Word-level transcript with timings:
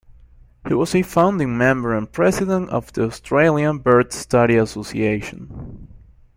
He 0.67 0.73
was 0.73 0.95
a 0.95 1.03
founding 1.03 1.59
member 1.59 1.95
and 1.95 2.11
President 2.11 2.71
of 2.71 2.91
the 2.93 3.03
Australian 3.03 3.77
Bird 3.77 4.11
Study 4.13 4.57
Association. 4.57 5.89